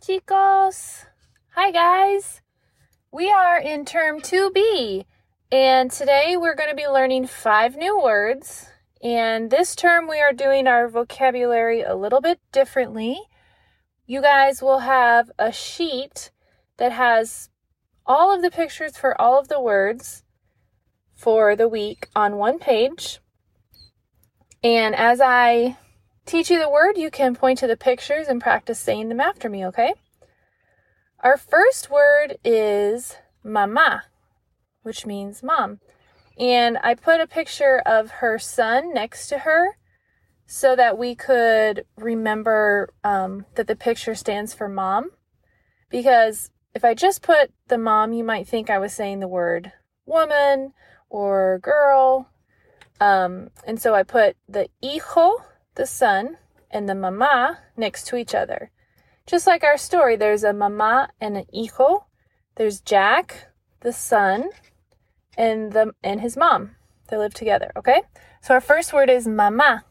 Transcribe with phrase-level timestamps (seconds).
[0.00, 1.04] Chicos.
[1.54, 2.40] Hi, guys.
[3.12, 5.04] We are in term 2B,
[5.50, 8.68] and today we're going to be learning five new words.
[9.02, 13.20] And this term, we are doing our vocabulary a little bit differently.
[14.06, 16.30] You guys will have a sheet
[16.78, 17.50] that has
[18.06, 20.24] all of the pictures for all of the words
[21.14, 23.20] for the week on one page.
[24.64, 25.76] And as I
[26.32, 29.50] teach you the word, you can point to the pictures and practice saying them after
[29.50, 29.92] me, okay?
[31.20, 34.04] Our first word is mama,
[34.82, 35.80] which means mom.
[36.38, 39.76] And I put a picture of her son next to her
[40.46, 45.10] so that we could remember um, that the picture stands for mom.
[45.90, 49.72] Because if I just put the mom, you might think I was saying the word
[50.06, 50.72] woman
[51.10, 52.30] or girl.
[53.02, 55.42] Um, and so I put the hijo
[55.74, 56.36] the son,
[56.70, 58.70] and the mama next to each other.
[59.26, 62.06] Just like our story, there's a mama and an hijo.
[62.56, 63.48] There's Jack,
[63.80, 64.50] the son,
[65.36, 66.76] and the and his mom.
[67.08, 68.02] They live together, okay?
[68.42, 69.84] So our first word is mama.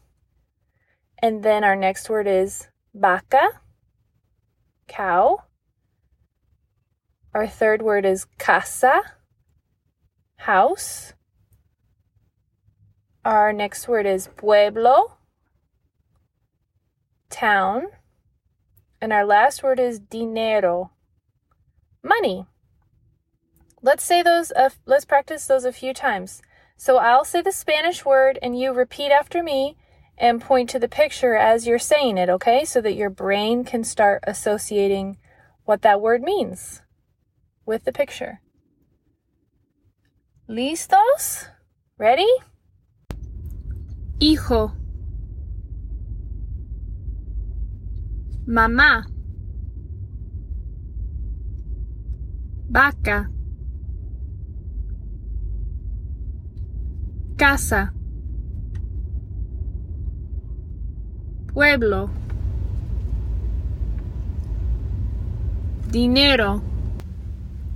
[1.19, 3.61] And then our next word is vaca,
[4.87, 5.43] cow.
[7.33, 9.01] Our third word is casa,
[10.37, 11.13] house.
[13.23, 15.17] Our next word is pueblo,
[17.41, 17.87] town.
[19.01, 20.91] And our last word is dinero,
[22.03, 22.45] money.
[23.81, 26.43] Let's say those, uh, let's practice those a few times.
[26.77, 29.75] So I'll say the Spanish word and you repeat after me
[30.19, 32.63] and point to the picture as you're saying it, okay?
[32.63, 35.17] So that your brain can start associating
[35.65, 36.83] what that word means
[37.65, 38.41] with the picture.
[40.47, 41.47] ¿Listos?
[41.97, 42.29] Ready?
[44.19, 44.73] Hijo.
[48.45, 49.05] Mamá,
[52.69, 53.29] vaca,
[57.37, 57.93] casa,
[61.53, 62.09] pueblo,
[65.89, 66.61] dinero.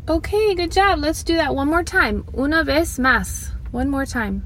[0.07, 0.99] Okay, good job.
[0.99, 2.23] Let's do that one more time.
[2.37, 3.51] Una vez más.
[3.71, 4.43] One more time.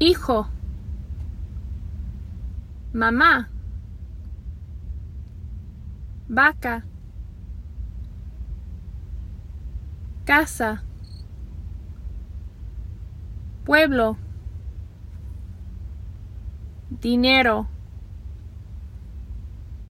[0.00, 0.46] Hijo.
[2.94, 3.51] Mamá
[6.32, 6.82] vaca,
[10.24, 10.82] casa,
[13.66, 14.16] pueblo,
[16.88, 17.68] dinero.